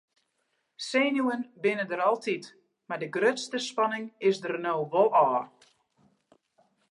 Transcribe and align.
Senuwen 0.87 1.41
binne 1.65 1.85
der 1.91 2.01
altyd 2.09 2.43
mar 2.89 2.99
de 3.03 3.11
grutste 3.15 3.57
spanning 3.69 4.05
is 4.29 4.37
der 4.43 4.55
no 4.65 4.75
wol 4.93 5.09
ôf. 5.27 5.55